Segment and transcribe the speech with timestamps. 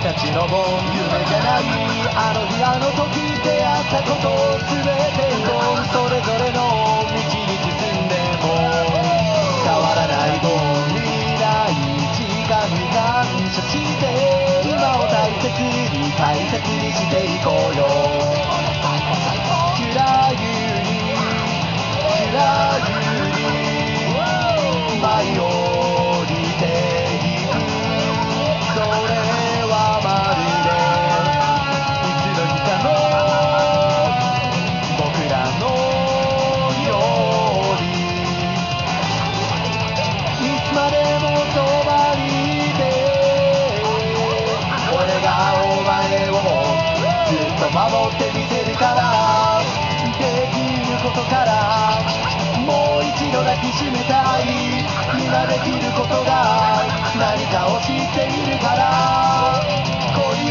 [0.00, 1.64] たちのもん夢じゃない
[2.16, 7.70] あの日あの時出会ったこと全てをそれぞれの道に進
[8.02, 8.48] んでも
[9.62, 10.40] 変わらない。
[10.40, 10.48] ゴ
[10.92, 11.74] ミない。
[12.16, 17.38] 時間に感謝して今を大切に大切にしてい。
[17.40, 17.93] こうよ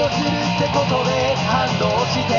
[0.03, 2.33] をするってことで感動して。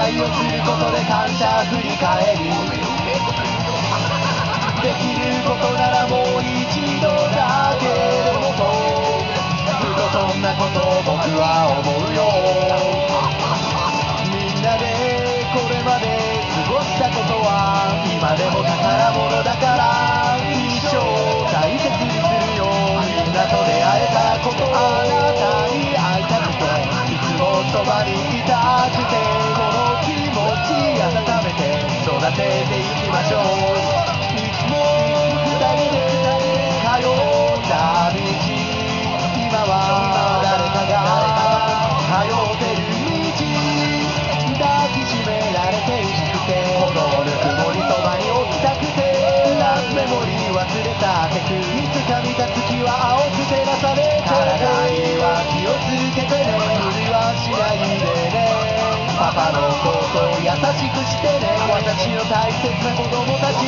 [0.00, 2.44] 愛をすることで感謝振り返る
[4.82, 7.86] できることならもう一度だけ
[8.24, 8.62] でもと
[9.80, 12.20] ふとそんなことを僕は思うよ。
[14.30, 16.06] みんなでこれまで
[16.66, 19.27] 過ごしたことは今でも宝物。
[52.38, 54.62] た月は青く照らされて体
[54.94, 56.54] には気をつけてね。
[56.78, 58.54] 無理はしないでね。
[59.18, 61.58] パパのことを優しくしてね。
[61.66, 63.66] 私の大切な子供たち。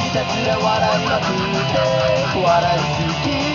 [0.00, 2.40] ひたすら笑いまくって。
[2.40, 3.53] 笑いすき